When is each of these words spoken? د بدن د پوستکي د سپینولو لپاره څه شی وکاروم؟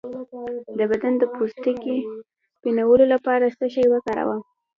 د 0.77 0.79
بدن 0.91 1.13
د 1.17 1.23
پوستکي 1.33 1.97
د 2.05 2.07
سپینولو 2.55 3.05
لپاره 3.13 3.45
څه 3.57 3.65
شی 3.73 3.85
وکاروم؟ 3.89 4.41